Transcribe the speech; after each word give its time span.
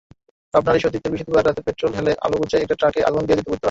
পাবনার 0.53 0.77
ঈশ্বরদীতে 0.77 1.07
বৃহস্পতিবার 1.09 1.45
রাতে 1.45 1.61
পেট্রল 1.65 1.89
ঢেলে 1.93 2.11
আলুবোঝাই 2.25 2.63
একটি 2.63 2.75
ট্রাকে 2.79 2.99
আগুন 3.03 3.21
দিয়েছে 3.23 3.35
দুর্বৃত্তরা। 3.37 3.59